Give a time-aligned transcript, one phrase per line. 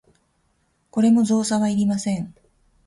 [0.89, 2.33] これも造作はいりません。